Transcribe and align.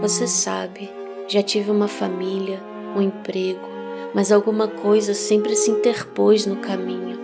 Você 0.00 0.26
sabe, 0.26 0.90
já 1.26 1.42
tive 1.42 1.70
uma 1.70 1.88
família, 1.88 2.62
um 2.94 3.00
emprego, 3.00 3.68
mas 4.14 4.30
alguma 4.30 4.68
coisa 4.68 5.14
sempre 5.14 5.56
se 5.56 5.70
interpôs 5.70 6.46
no 6.46 6.56
caminho. 6.56 7.18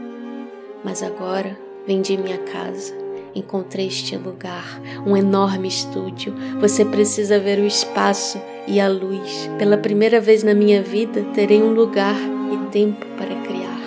Mas 0.82 1.02
agora 1.02 1.56
vendi 1.86 2.16
minha 2.16 2.38
casa, 2.38 2.94
encontrei 3.34 3.86
este 3.86 4.16
lugar, 4.16 4.80
um 5.06 5.16
enorme 5.16 5.68
estúdio. 5.68 6.34
Você 6.60 6.84
precisa 6.84 7.38
ver 7.38 7.58
o 7.58 7.66
espaço 7.66 8.40
e 8.66 8.80
a 8.80 8.88
luz. 8.88 9.48
Pela 9.58 9.76
primeira 9.76 10.20
vez 10.20 10.42
na 10.42 10.54
minha 10.54 10.82
vida, 10.82 11.22
terei 11.34 11.62
um 11.62 11.72
lugar 11.72 12.16
e 12.16 12.70
tempo 12.70 13.04
para 13.16 13.34
criar. 13.42 13.80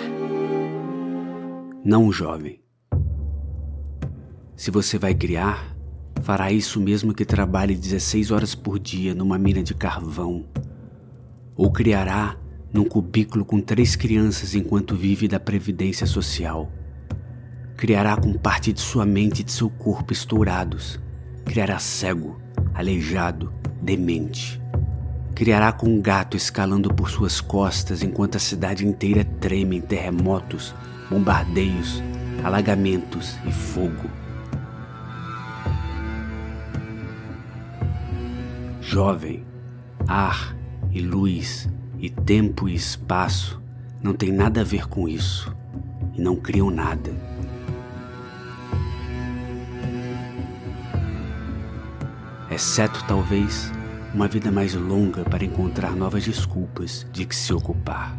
Não, 1.84 2.10
jovem. 2.10 2.60
Se 4.56 4.70
você 4.70 4.96
vai 4.96 5.14
criar, 5.14 5.75
fará 6.22 6.50
isso 6.50 6.80
mesmo 6.80 7.14
que 7.14 7.24
trabalhe 7.24 7.74
16 7.74 8.30
horas 8.30 8.54
por 8.54 8.78
dia 8.78 9.14
numa 9.14 9.38
mina 9.38 9.62
de 9.62 9.74
carvão. 9.74 10.44
Ou 11.56 11.70
criará 11.70 12.36
num 12.72 12.84
cubículo 12.84 13.44
com 13.44 13.60
três 13.60 13.96
crianças 13.96 14.54
enquanto 14.54 14.94
vive 14.94 15.28
da 15.28 15.40
previdência 15.40 16.06
social. 16.06 16.70
Criará 17.76 18.16
com 18.16 18.32
parte 18.34 18.72
de 18.72 18.80
sua 18.80 19.06
mente 19.06 19.40
e 19.40 19.44
de 19.44 19.52
seu 19.52 19.70
corpo 19.70 20.12
estourados. 20.12 21.00
Criará 21.44 21.78
cego, 21.78 22.40
aleijado, 22.74 23.52
demente. 23.80 24.60
Criará 25.34 25.70
com 25.72 25.86
um 25.86 26.00
gato 26.00 26.36
escalando 26.36 26.92
por 26.92 27.10
suas 27.10 27.40
costas 27.40 28.02
enquanto 28.02 28.36
a 28.36 28.40
cidade 28.40 28.86
inteira 28.86 29.24
treme 29.24 29.76
em 29.76 29.80
terremotos, 29.80 30.74
bombardeios, 31.10 32.02
alagamentos 32.42 33.36
e 33.46 33.52
fogo. 33.52 34.25
Jovem, 38.96 39.44
ar 40.08 40.56
e 40.90 41.02
luz 41.02 41.68
e 41.98 42.08
tempo 42.08 42.66
e 42.66 42.74
espaço 42.74 43.60
não 44.02 44.14
tem 44.14 44.32
nada 44.32 44.62
a 44.62 44.64
ver 44.64 44.88
com 44.88 45.06
isso 45.06 45.54
e 46.14 46.22
não 46.22 46.34
criam 46.34 46.70
nada. 46.70 47.10
Exceto 52.50 53.04
talvez 53.06 53.70
uma 54.14 54.26
vida 54.26 54.50
mais 54.50 54.72
longa 54.72 55.24
para 55.24 55.44
encontrar 55.44 55.94
novas 55.94 56.24
desculpas 56.24 57.06
de 57.12 57.26
que 57.26 57.36
se 57.36 57.52
ocupar. 57.52 58.18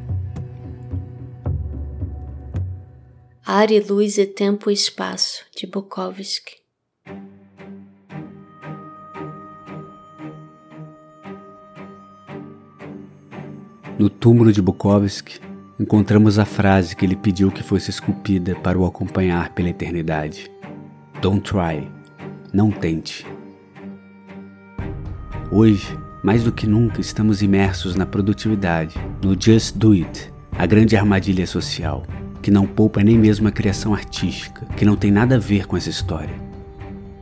Ar 3.44 3.72
e 3.72 3.80
luz 3.80 4.20
e 4.20 4.28
tempo 4.28 4.70
e 4.70 4.76
espaço, 4.76 5.44
de 5.56 5.66
Bukowski. 5.66 6.67
No 14.00 14.12
túmulo 14.12 14.54
de 14.54 14.62
Bukowski, 14.62 15.40
encontramos 15.80 16.38
a 16.38 16.46
frase 16.46 16.96
que 16.96 17.04
ele 17.04 17.16
pediu 17.16 17.50
que 17.50 17.64
fosse 17.64 17.90
esculpida 17.90 18.54
para 18.54 18.78
o 18.78 18.86
acompanhar 18.86 19.56
pela 19.56 19.70
eternidade. 19.70 20.52
Don't 21.20 21.42
try. 21.42 21.90
Não 22.54 22.70
tente. 22.70 23.26
Hoje, 25.52 25.98
mais 26.24 26.44
do 26.44 26.52
que 26.52 26.68
nunca, 26.68 27.02
estamos 27.02 27.42
imersos 27.42 27.96
na 27.96 28.06
produtividade, 28.06 28.96
no 29.24 29.36
just 29.40 29.76
do 29.76 29.94
it, 29.94 30.32
a 30.52 30.68
grande 30.68 30.96
armadilha 30.96 31.48
social, 31.48 32.06
que 32.44 32.52
não 32.52 32.68
poupa 32.68 33.04
nem 33.04 33.18
mesmo 33.18 33.48
a 33.48 33.52
criação 33.52 33.96
artística, 33.96 34.64
que 34.76 34.86
não 34.86 34.96
tem 34.96 35.10
nada 35.10 35.38
a 35.38 35.40
ver 35.40 35.66
com 35.66 35.76
essa 35.76 35.90
história. 35.90 36.36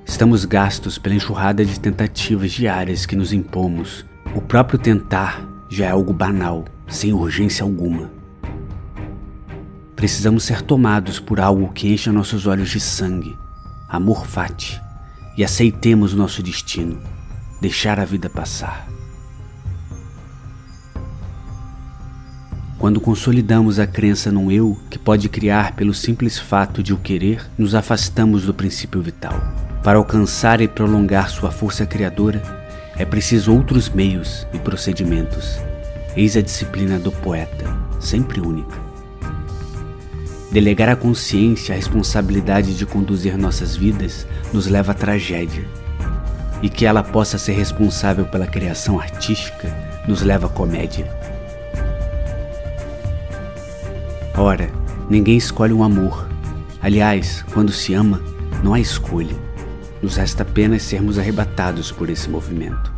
Estamos 0.06 0.44
gastos 0.44 0.98
pela 0.98 1.16
enxurrada 1.16 1.64
de 1.64 1.80
tentativas 1.80 2.52
diárias 2.52 3.06
que 3.06 3.16
nos 3.16 3.31
impomos. 3.31 4.06
O 4.36 4.42
próprio 4.42 4.78
tentar 4.78 5.55
já 5.70 5.86
é 5.86 5.90
algo 5.90 6.14
banal, 6.14 6.66
sem 6.88 7.14
urgência 7.14 7.64
alguma. 7.64 8.12
Precisamos 9.96 10.44
ser 10.44 10.62
tomados 10.62 11.20
por 11.20 11.40
algo 11.40 11.72
que 11.72 11.92
encha 11.92 12.12
nossos 12.12 12.46
olhos 12.46 12.70
de 12.70 12.80
sangue, 12.80 13.38
amor 13.88 14.25
fati, 14.25 14.81
e 15.38 15.44
aceitemos 15.44 16.14
nosso 16.14 16.44
destino, 16.44 17.00
deixar 17.62 18.00
a 18.00 18.06
vida 18.06 18.30
passar. 18.30 18.88
Quando 22.78 23.00
consolidamos 23.00 23.80
a 23.80 23.88
crença 23.88 24.31
num 24.31 24.52
eu 24.52 24.78
que 24.92 25.00
pode 25.00 25.30
criar 25.30 25.75
pelo 25.75 25.94
simples 25.94 26.38
fato 26.38 26.84
de 26.84 26.94
o 26.94 26.98
querer, 26.98 27.50
nos 27.58 27.74
afastamos 27.74 28.44
do 28.44 28.54
princípio 28.54 29.02
vital. 29.02 29.34
Para 29.81 29.98
alcançar 29.98 30.62
e 30.62 30.68
prolongar 30.68 31.30
sua 31.30 31.52
força 31.52 31.86
criadora, 31.86 32.65
é 32.97 33.03
preciso 33.03 33.53
outros 33.53 33.89
meios 33.89 34.47
e 34.53 34.59
procedimentos. 34.59 35.59
Eis 36.16 36.38
a 36.38 36.41
disciplina 36.41 36.97
do 36.97 37.11
poeta, 37.11 37.66
sempre 38.00 38.39
única. 38.39 38.85
Delegar 40.51 40.88
à 40.88 40.95
consciência 40.95 41.73
a 41.73 41.75
responsabilidade 41.75 42.78
de 42.78 42.85
conduzir 42.85 43.38
nossas 43.38 43.75
vidas 43.75 44.25
nos 44.53 44.67
leva 44.67 44.94
à 44.94 44.95
tragédia. 44.95 45.66
E 46.61 46.69
que 46.69 46.85
ela 46.85 47.03
possa 47.03 47.38
ser 47.38 47.51
responsável 47.51 48.25
pela 48.25 48.47
criação 48.47 48.97
artística 48.97 49.67
nos 50.07 50.22
leva 50.22 50.47
à 50.47 50.50
comédia. 50.50 51.12
Ora, 54.38 54.69
ninguém 55.09 55.35
escolhe 55.35 55.73
um 55.73 55.83
amor. 55.83 56.25
Aliás, 56.81 57.44
quando 57.53 57.73
se 57.73 57.94
ama, 57.94 58.22
não 58.63 58.73
há 58.73 58.79
escolha. 58.79 59.35
Nos 60.01 60.17
resta 60.17 60.44
apenas 60.44 60.83
sermos 60.83 61.17
arrebatados 61.17 61.91
por 61.91 62.09
esse 62.09 62.29
movimento. 62.29 62.94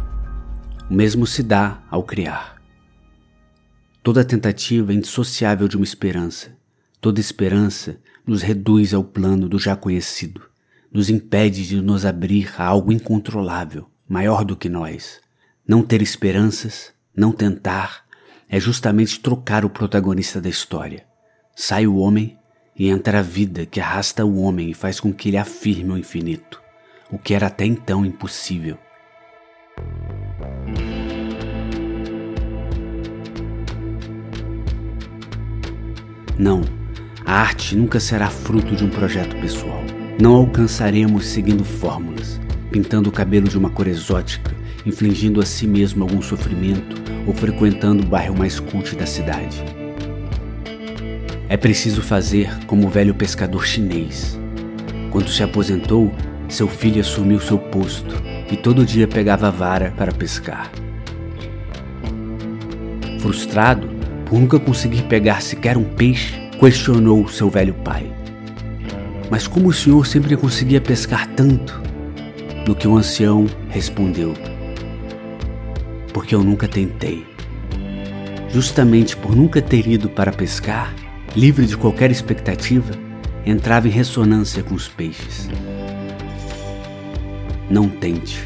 O 0.90 0.94
mesmo 0.94 1.28
se 1.28 1.44
dá 1.44 1.84
ao 1.90 2.04
criar. 2.04 2.58
Toda 4.02 4.26
tentativa 4.26 4.92
é 4.92 4.96
indissociável 4.96 5.68
de 5.68 5.78
uma 5.78 5.84
esperança. 5.84 6.58
Toda 7.00 7.20
esperança 7.20 7.98
nos 8.26 8.42
reduz 8.42 8.94
ao 8.94 9.04
plano 9.04 9.48
do 9.48 9.60
já 9.60 9.76
conhecido, 9.76 10.42
nos 10.92 11.10
impede 11.10 11.68
de 11.68 11.82
nos 11.82 12.04
abrir 12.04 12.52
a 12.58 12.66
algo 12.66 12.92
incontrolável, 12.92 13.88
maior 14.10 14.44
do 14.44 14.56
que 14.56 14.68
nós. 14.68 15.22
Não 15.68 15.84
ter 15.84 16.02
esperanças, 16.02 16.92
não 17.16 17.32
tentar, 17.32 18.06
é 18.50 18.60
justamente 18.60 19.20
trocar 19.20 19.64
o 19.64 19.70
protagonista 19.70 20.42
da 20.42 20.50
história. 20.50 21.06
Sai 21.56 21.86
o 21.86 21.98
homem 21.98 22.38
e 22.76 22.90
entra 22.90 23.20
a 23.20 23.24
vida 23.24 23.66
que 23.66 23.80
arrasta 23.80 24.26
o 24.26 24.40
homem 24.40 24.72
e 24.72 24.74
faz 24.74 25.00
com 25.00 25.14
que 25.14 25.30
ele 25.30 25.38
afirme 25.38 25.92
o 25.92 25.98
infinito 25.98 26.67
o 27.12 27.18
que 27.18 27.34
era 27.34 27.48
até 27.48 27.66
então 27.66 28.06
impossível. 28.06 28.78
Não, 36.38 36.62
a 37.26 37.42
arte 37.42 37.76
nunca 37.76 38.00
será 38.00 38.30
fruto 38.30 38.76
de 38.76 38.84
um 38.84 38.90
projeto 38.90 39.36
pessoal. 39.42 39.82
Não 40.22 40.36
alcançaremos 40.36 41.26
seguindo 41.26 41.64
fórmulas, 41.64 42.40
pintando 42.72 43.10
o 43.10 43.12
cabelo 43.12 43.48
de 43.48 43.58
uma 43.58 43.70
cor 43.70 43.88
exótica, 43.88 44.56
infligindo 44.86 45.42
a 45.42 45.46
si 45.46 45.68
mesmo 45.68 46.04
algum 46.04 46.22
sofrimento 46.22 46.96
ou 47.26 47.34
frequentando 47.34 48.04
o 48.04 48.06
bairro 48.06 48.38
mais 48.38 48.60
cult 48.60 48.96
da 48.96 49.06
cidade. 49.06 49.64
É 51.50 51.58
preciso 51.58 52.02
fazer 52.02 52.50
como 52.66 52.88
o 52.88 52.90
velho 52.90 53.16
pescador 53.16 53.66
chinês. 53.66 54.38
Quando 55.12 55.30
se 55.30 55.42
aposentou, 55.42 56.14
seu 56.48 56.68
filho 56.68 57.02
assumiu 57.02 57.40
seu 57.40 57.58
posto 57.58 58.16
e 58.52 58.56
todo 58.56 58.86
dia 58.86 59.08
pegava 59.08 59.48
a 59.48 59.52
vara 59.52 59.94
para 59.98 60.12
pescar. 60.12 60.72
Frustrado 63.20 63.90
por 64.26 64.40
nunca 64.40 64.60
conseguir 64.60 65.04
pegar 65.04 65.42
sequer 65.42 65.78
um 65.78 65.84
peixe, 65.84 66.34
questionou 66.60 67.28
seu 67.28 67.50
velho 67.50 67.74
pai. 67.74 68.12
Mas 69.30 69.48
como 69.48 69.70
o 69.70 69.74
senhor 69.74 70.06
sempre 70.06 70.36
conseguia 70.36 70.82
pescar 70.82 71.28
tanto? 71.28 71.82
No 72.66 72.76
que 72.76 72.88
o 72.88 72.98
ancião 72.98 73.46
respondeu: 73.70 74.34
Porque 76.14 76.36
eu 76.36 76.44
nunca 76.44 76.68
tentei. 76.68 77.26
Justamente 78.50 79.16
por 79.16 79.36
nunca 79.36 79.62
ter 79.62 79.88
ido 79.88 80.10
para 80.10 80.32
pescar, 80.32 80.94
livre 81.36 81.66
de 81.66 81.78
qualquer 81.78 82.12
expectativa, 82.12 82.94
entrava 83.46 83.88
em 83.88 83.92
ressonância 83.92 84.64
com 84.64 84.74
os 84.74 84.88
peixes. 84.88 85.50
Não 87.70 87.90
tente. 87.90 88.42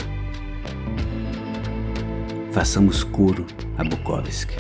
Façamos 2.52 3.04
coro 3.04 3.46
a 3.78 3.84
Bukowski. 3.84 4.56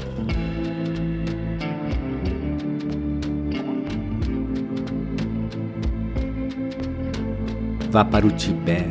Vá 7.89 8.05
para 8.05 8.27
o 8.27 8.29
Tibete, 8.29 8.87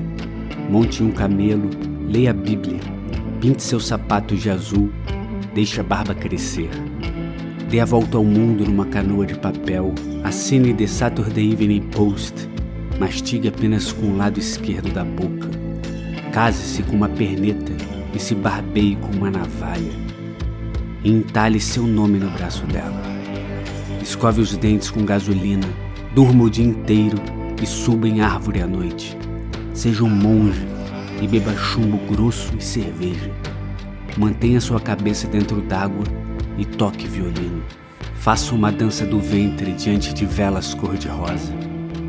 monte 0.68 1.04
um 1.04 1.12
camelo, 1.12 1.70
leia 2.04 2.30
a 2.30 2.34
Bíblia, 2.34 2.80
pinte 3.40 3.62
seus 3.62 3.86
sapatos 3.86 4.42
de 4.42 4.50
azul, 4.50 4.90
deixe 5.54 5.80
a 5.80 5.84
barba 5.84 6.16
crescer. 6.16 6.70
Dê 7.70 7.78
a 7.78 7.84
volta 7.84 8.16
ao 8.16 8.24
mundo 8.24 8.64
numa 8.64 8.86
canoa 8.86 9.24
de 9.24 9.38
papel, 9.38 9.94
assine 10.24 10.74
The 10.74 10.88
Saturday 10.88 11.52
Evening 11.52 11.82
Post, 11.92 12.48
mastigue 12.98 13.46
apenas 13.46 13.92
com 13.92 14.06
o 14.06 14.16
lado 14.16 14.40
esquerdo 14.40 14.92
da 14.92 15.04
boca 15.04 15.39
Case-se 16.32 16.84
com 16.84 16.94
uma 16.94 17.08
perneta 17.08 17.72
e 18.14 18.18
se 18.20 18.36
barbeie 18.36 18.94
com 18.96 19.10
uma 19.16 19.30
navalha. 19.30 19.92
E 21.02 21.10
entalhe 21.10 21.58
seu 21.58 21.84
nome 21.84 22.18
no 22.18 22.30
braço 22.30 22.64
dela. 22.66 23.02
Escove 24.00 24.40
os 24.40 24.56
dentes 24.56 24.90
com 24.90 25.04
gasolina, 25.04 25.66
durma 26.14 26.44
o 26.44 26.50
dia 26.50 26.64
inteiro 26.64 27.18
e 27.60 27.66
suba 27.66 28.08
em 28.08 28.20
árvore 28.20 28.62
à 28.62 28.66
noite. 28.66 29.18
Seja 29.74 30.04
um 30.04 30.08
monge 30.08 30.64
e 31.20 31.26
beba 31.26 31.52
chumbo 31.56 31.98
grosso 32.12 32.52
e 32.56 32.62
cerveja. 32.62 33.30
Mantenha 34.16 34.60
sua 34.60 34.80
cabeça 34.80 35.26
dentro 35.26 35.60
d'água 35.60 36.04
e 36.56 36.64
toque 36.64 37.08
violino. 37.08 37.62
Faça 38.14 38.54
uma 38.54 38.70
dança 38.70 39.04
do 39.04 39.18
ventre 39.18 39.72
diante 39.72 40.14
de 40.14 40.26
velas 40.26 40.74
cor-de-rosa. 40.74 41.52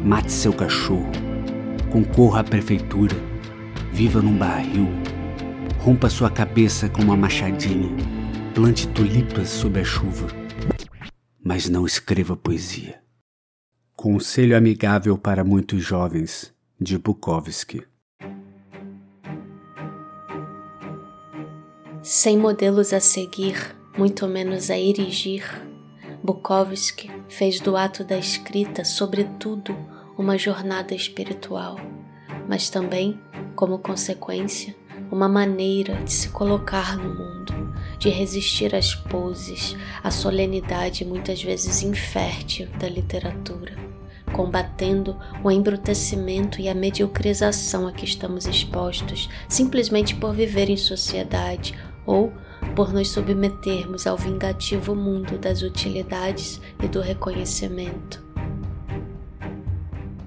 Mate 0.03 0.31
seu 0.31 0.53
cachorro. 0.53 1.09
Concorra 1.89 2.41
à 2.41 2.43
prefeitura. 2.43 3.30
Viva 3.91 4.21
num 4.21 4.37
barril. 4.37 4.87
Rompa 5.79 6.09
sua 6.09 6.29
cabeça 6.29 6.87
com 6.87 7.01
uma 7.01 7.17
machadinha. 7.17 7.89
Plante 8.55 8.87
tulipas 8.87 9.49
sob 9.49 9.79
a 9.79 9.83
chuva. 9.83 10.27
Mas 11.43 11.67
não 11.67 11.85
escreva 11.85 12.35
poesia. 12.35 13.01
Conselho 13.95 14.57
amigável 14.57 15.17
para 15.17 15.43
muitos 15.43 15.83
jovens, 15.83 16.53
de 16.79 16.97
Bukowski. 16.97 17.83
Sem 22.01 22.37
modelos 22.37 22.93
a 22.93 22.99
seguir, 22.99 23.75
muito 23.97 24.27
menos 24.27 24.71
a 24.71 24.77
erigir, 24.79 25.43
Bukowski 26.23 27.11
fez 27.27 27.59
do 27.59 27.75
ato 27.75 28.03
da 28.03 28.17
escrita, 28.17 28.83
sobretudo, 28.83 29.75
uma 30.17 30.37
jornada 30.37 30.95
espiritual, 30.95 31.77
mas 32.47 32.69
também, 32.69 33.19
como 33.61 33.77
consequência, 33.77 34.75
uma 35.11 35.29
maneira 35.29 35.93
de 36.03 36.11
se 36.11 36.29
colocar 36.29 36.97
no 36.97 37.13
mundo, 37.13 37.75
de 37.99 38.09
resistir 38.09 38.73
às 38.73 38.95
poses, 38.95 39.77
à 40.03 40.09
solenidade 40.09 41.05
muitas 41.05 41.43
vezes 41.43 41.83
infértil 41.83 42.67
da 42.79 42.89
literatura, 42.89 43.77
combatendo 44.33 45.15
o 45.43 45.51
embrutecimento 45.51 46.59
e 46.59 46.67
a 46.67 46.73
mediocrização 46.73 47.87
a 47.87 47.91
que 47.91 48.03
estamos 48.03 48.47
expostos 48.47 49.29
simplesmente 49.47 50.15
por 50.15 50.33
viver 50.33 50.67
em 50.67 50.75
sociedade 50.75 51.77
ou 52.03 52.33
por 52.75 52.91
nos 52.91 53.11
submetermos 53.11 54.07
ao 54.07 54.17
vingativo 54.17 54.95
mundo 54.95 55.37
das 55.37 55.61
utilidades 55.61 56.59
e 56.81 56.87
do 56.87 56.99
reconhecimento. 56.99 58.25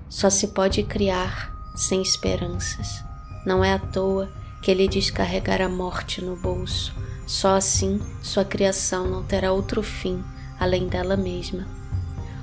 Só 0.08 0.30
se 0.30 0.46
pode 0.54 0.84
criar 0.84 1.52
sem 1.74 2.00
esperanças. 2.00 3.02
Não 3.44 3.64
é 3.64 3.72
à 3.72 3.78
toa 3.78 4.28
que 4.62 4.70
ele 4.70 4.88
descarregar 4.88 5.60
a 5.60 5.68
morte 5.68 6.22
no 6.22 6.36
bolso. 6.36 6.94
Só 7.26 7.56
assim 7.56 8.00
sua 8.22 8.44
criação 8.44 9.08
não 9.08 9.22
terá 9.22 9.52
outro 9.52 9.82
fim 9.82 10.22
além 10.58 10.88
dela 10.88 11.16
mesma. 11.16 11.66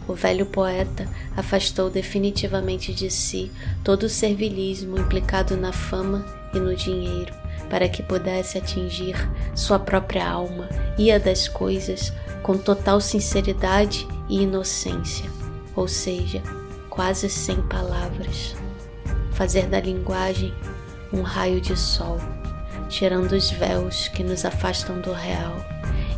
O 0.07 0.13
velho 0.13 0.45
poeta 0.45 1.07
afastou 1.35 1.89
definitivamente 1.89 2.93
de 2.93 3.09
si 3.09 3.51
todo 3.83 4.03
o 4.03 4.09
servilismo 4.09 4.97
implicado 4.97 5.55
na 5.55 5.71
fama 5.71 6.25
e 6.53 6.59
no 6.59 6.75
dinheiro 6.75 7.33
para 7.69 7.87
que 7.87 8.03
pudesse 8.03 8.57
atingir 8.57 9.15
sua 9.55 9.79
própria 9.79 10.29
alma 10.29 10.67
e 10.97 11.11
a 11.11 11.17
das 11.17 11.47
coisas 11.47 12.11
com 12.43 12.57
total 12.57 12.99
sinceridade 12.99 14.05
e 14.27 14.41
inocência, 14.41 15.29
ou 15.75 15.87
seja, 15.87 16.41
quase 16.89 17.29
sem 17.29 17.61
palavras. 17.61 18.55
Fazer 19.31 19.67
da 19.67 19.79
linguagem 19.79 20.53
um 21.13 21.21
raio 21.21 21.59
de 21.61 21.77
sol, 21.77 22.17
tirando 22.89 23.31
os 23.33 23.49
véus 23.51 24.07
que 24.09 24.23
nos 24.23 24.45
afastam 24.45 24.99
do 25.01 25.11
real 25.11 25.55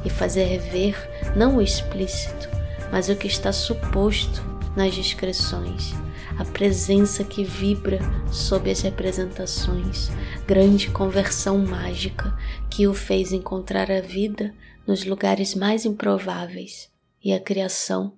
e 0.06 0.10
fazer 0.10 0.60
ver 0.60 0.96
não 1.36 1.58
o 1.58 1.62
explícito, 1.62 2.50
mas 2.92 3.10
o 3.10 3.16
que 3.16 3.28
está 3.28 3.52
suposto 3.52 4.42
nas 4.76 4.94
descrições 4.94 5.94
a 6.38 6.46
presença 6.46 7.24
que 7.24 7.44
vibra 7.44 8.00
sob 8.32 8.70
as 8.70 8.82
representações, 8.82 10.10
grande 10.48 10.90
conversão 10.90 11.60
mágica 11.60 12.36
que 12.70 12.88
o 12.88 12.94
fez 12.94 13.32
encontrar 13.32 13.92
a 13.92 14.02
vida 14.02 14.54
nos 14.86 15.06
lugares 15.06 15.54
mais 15.54 15.86
improváveis 15.86 16.90
e 17.24 17.34
a 17.34 17.40
criação 17.40 18.14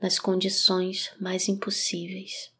nas 0.00 0.18
condições 0.18 1.10
mais 1.20 1.48
impossíveis. 1.48 2.50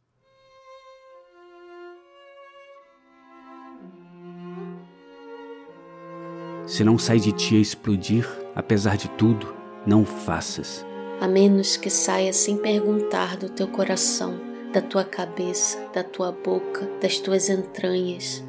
Se 6.71 6.85
não 6.85 6.97
sai 6.97 7.19
de 7.19 7.33
ti 7.33 7.57
a 7.57 7.61
explodir, 7.61 8.25
apesar 8.55 8.97
de 8.97 9.09
tudo, 9.09 9.53
não 9.85 10.03
o 10.03 10.07
faças. 10.07 10.87
A 11.21 11.27
menos 11.27 11.77
que 11.77 11.91
saia 11.91 12.33
sem 12.33 12.57
perguntar 12.57 13.37
do 13.37 13.49
teu 13.49 13.67
coração 13.67 14.49
da 14.73 14.81
tua 14.81 15.03
cabeça, 15.03 15.85
da 15.93 16.05
tua 16.05 16.31
boca, 16.31 16.89
das 17.03 17.19
tuas 17.19 17.49
entranhas. 17.49 18.45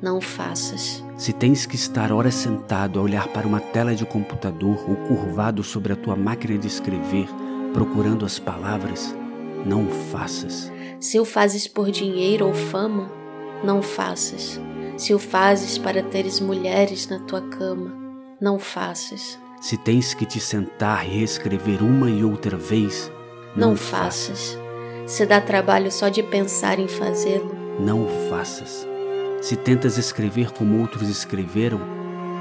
Não 0.00 0.16
o 0.16 0.20
faças. 0.22 1.04
Se 1.18 1.34
tens 1.34 1.66
que 1.66 1.76
estar 1.76 2.12
horas 2.12 2.34
sentado 2.34 2.98
a 2.98 3.02
olhar 3.02 3.28
para 3.28 3.46
uma 3.46 3.60
tela 3.60 3.94
de 3.94 4.06
computador 4.06 4.78
ou 4.88 4.96
curvado 4.96 5.62
sobre 5.62 5.92
a 5.92 5.96
tua 5.96 6.16
máquina 6.16 6.56
de 6.56 6.66
escrever, 6.66 7.28
procurando 7.74 8.24
as 8.24 8.38
palavras, 8.38 9.14
não 9.66 9.86
o 9.86 9.90
faças. 9.90 10.72
Se 10.98 11.20
o 11.20 11.26
fazes 11.26 11.68
por 11.68 11.90
dinheiro 11.90 12.46
ou 12.46 12.54
fama, 12.54 13.10
não 13.64 13.82
faças. 13.82 14.60
Se 14.96 15.12
o 15.12 15.18
fazes 15.18 15.76
para 15.76 16.02
teres 16.02 16.40
mulheres 16.40 17.08
na 17.08 17.18
tua 17.20 17.42
cama, 17.42 17.92
não 18.40 18.58
faças. 18.58 19.38
Se 19.60 19.76
tens 19.76 20.14
que 20.14 20.24
te 20.24 20.40
sentar 20.40 21.06
e 21.06 21.18
reescrever 21.18 21.82
uma 21.82 22.10
e 22.10 22.24
outra 22.24 22.56
vez, 22.56 23.10
não, 23.54 23.70
não 23.70 23.76
faças. 23.76 24.54
faças. 24.54 24.58
Se 25.06 25.24
dá 25.26 25.40
trabalho 25.40 25.90
só 25.90 26.08
de 26.08 26.22
pensar 26.22 26.78
em 26.78 26.88
fazê-lo, 26.88 27.54
não 27.78 28.04
o 28.04 28.28
faças. 28.28 28.86
Se 29.40 29.56
tentas 29.56 29.98
escrever 29.98 30.50
como 30.50 30.80
outros 30.80 31.08
escreveram, 31.08 31.78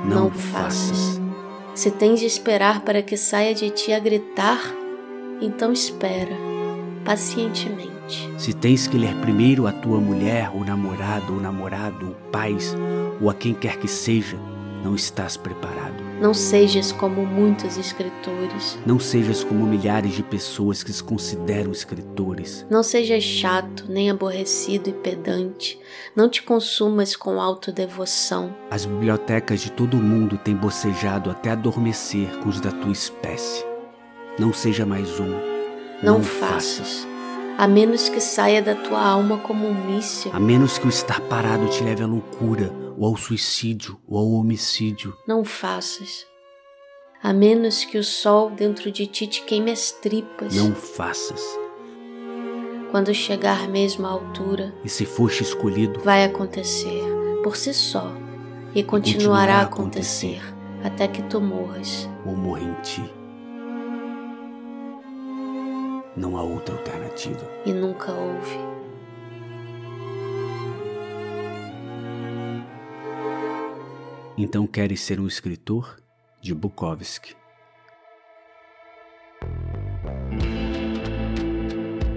não, 0.05 0.15
não 0.15 0.27
o 0.27 0.31
faças. 0.31 1.19
Se 1.73 1.91
tens 1.91 2.19
de 2.19 2.25
esperar 2.25 2.81
para 2.81 3.01
que 3.01 3.17
saia 3.17 3.53
de 3.53 3.69
ti 3.69 3.91
a 3.91 3.99
gritar, 3.99 4.61
então 5.41 5.71
espera, 5.73 6.35
pacientemente. 7.03 7.94
Se 8.37 8.53
tens 8.53 8.87
que 8.87 8.97
ler 8.97 9.15
primeiro 9.17 9.67
a 9.67 9.71
tua 9.71 9.99
mulher, 9.99 10.51
ou 10.53 10.63
namorado, 10.63 11.33
ou 11.33 11.41
namorado, 11.41 12.07
ou 12.07 12.13
pais, 12.31 12.75
ou 13.19 13.29
a 13.29 13.33
quem 13.33 13.53
quer 13.53 13.77
que 13.77 13.87
seja, 13.87 14.37
não 14.83 14.93
estás 14.93 15.35
preparado. 15.35 15.95
Não 16.21 16.31
sejas 16.31 16.91
como 16.91 17.25
muitos 17.25 17.75
escritores. 17.75 18.77
Não 18.85 18.99
sejas 18.99 19.43
como 19.43 19.65
milhares 19.65 20.13
de 20.13 20.21
pessoas 20.21 20.83
que 20.83 20.93
se 20.93 21.03
consideram 21.03 21.71
escritores. 21.71 22.65
Não 22.69 22.83
sejas 22.83 23.23
chato, 23.23 23.85
nem 23.89 24.11
aborrecido 24.11 24.89
e 24.89 24.93
pedante. 24.93 25.79
Não 26.15 26.29
te 26.29 26.43
consumas 26.43 27.15
com 27.15 27.41
autodevoção. 27.41 28.55
As 28.69 28.85
bibliotecas 28.85 29.61
de 29.61 29.71
todo 29.71 29.95
o 29.95 30.01
mundo 30.03 30.37
têm 30.37 30.55
bocejado 30.55 31.31
até 31.31 31.49
adormecer 31.49 32.29
com 32.37 32.49
os 32.49 32.61
da 32.61 32.71
tua 32.71 32.91
espécie. 32.91 33.65
Não 34.37 34.53
seja 34.53 34.85
mais 34.85 35.19
um. 35.19 35.31
Não, 36.03 36.19
Não 36.19 36.23
faças. 36.23 36.77
faças 36.77 37.14
a 37.57 37.67
menos 37.67 38.09
que 38.09 38.19
saia 38.19 38.61
da 38.61 38.75
tua 38.75 39.01
alma 39.01 39.37
como 39.37 39.67
um 39.67 39.85
míssil. 39.85 40.31
A 40.33 40.39
menos 40.39 40.77
que 40.77 40.85
o 40.85 40.89
estar 40.89 41.21
parado 41.21 41.67
te 41.69 41.83
leve 41.83 42.03
à 42.03 42.07
loucura, 42.07 42.73
ou 42.97 43.05
ao 43.05 43.17
suicídio, 43.17 43.99
ou 44.07 44.17
ao 44.17 44.31
homicídio. 44.31 45.15
Não 45.27 45.43
faças. 45.43 46.25
A 47.23 47.33
menos 47.33 47.85
que 47.85 47.97
o 47.97 48.03
sol 48.03 48.49
dentro 48.49 48.91
de 48.91 49.07
ti 49.07 49.25
te 49.25 49.41
queime 49.41 49.71
as 49.71 49.91
tripas. 49.91 50.55
Não 50.55 50.75
faças. 50.75 51.41
Quando 52.91 53.13
chegar 53.13 53.67
mesmo 53.67 54.05
à 54.05 54.09
altura, 54.09 54.73
e 54.83 54.89
se 54.89 55.05
foste 55.05 55.43
escolhido, 55.43 55.99
vai 56.01 56.23
acontecer 56.23 57.03
por 57.43 57.55
si 57.55 57.73
só 57.73 58.11
e 58.73 58.83
continuará, 58.83 58.87
continuará 58.87 59.55
a 59.55 59.61
acontecer, 59.61 60.37
acontecer 60.37 60.55
até 60.83 61.07
que 61.07 61.21
tu 61.23 61.41
morras 61.41 62.09
ou 62.25 62.35
morra 62.35 62.61
em 62.61 62.73
ti. 62.81 63.24
Não 66.15 66.37
há 66.37 66.43
outra 66.43 66.75
alternativa. 66.75 67.45
E 67.65 67.73
nunca 67.73 68.11
houve. 68.11 68.57
Então 74.37 74.65
queres 74.65 75.01
ser 75.01 75.19
um 75.19 75.27
escritor? 75.27 75.97
De 76.41 76.53
Bukowski. 76.53 77.35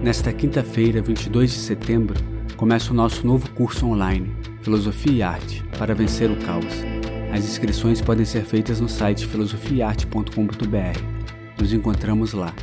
Nesta 0.01 0.31
quinta-feira, 0.31 1.01
22 1.01 1.51
de 1.51 1.57
setembro, 1.57 2.17
começa 2.55 2.91
o 2.91 2.95
nosso 2.95 3.25
novo 3.25 3.49
curso 3.51 3.85
online, 3.85 4.33
Filosofia 4.61 5.11
e 5.11 5.21
Arte, 5.21 5.63
para 5.77 5.93
vencer 5.93 6.31
o 6.31 6.37
caos. 6.45 6.73
As 7.33 7.43
inscrições 7.43 8.01
podem 8.01 8.25
ser 8.25 8.45
feitas 8.45 8.79
no 8.79 8.87
site 8.87 9.27
filosofiaarte.com.br. 9.27 11.59
Nos 11.59 11.73
encontramos 11.73 12.33
lá. 12.33 12.53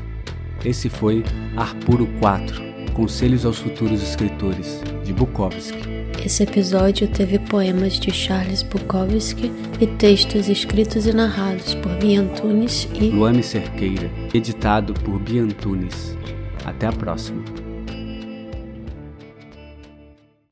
Esse 0.66 0.88
foi 0.88 1.22
Arpuro 1.56 2.08
4 2.18 2.60
Conselhos 2.92 3.46
aos 3.46 3.58
Futuros 3.58 4.02
Escritores, 4.02 4.80
de 5.04 5.12
Bukowski. 5.12 5.78
Esse 6.24 6.42
episódio 6.42 7.06
teve 7.06 7.38
poemas 7.38 8.00
de 8.00 8.10
Charles 8.10 8.62
Bukowski 8.64 9.52
e 9.80 9.86
textos 9.86 10.48
escritos 10.48 11.06
e 11.06 11.12
narrados 11.12 11.76
por 11.76 11.92
Bia 11.98 12.20
Antunes 12.20 12.88
e 13.00 13.10
Luane 13.10 13.44
Cerqueira, 13.44 14.10
editado 14.34 14.92
por 14.92 15.20
Bia 15.20 15.42
Antunes. 15.42 16.16
Até 16.64 16.88
a 16.88 16.92
próxima. 16.92 17.65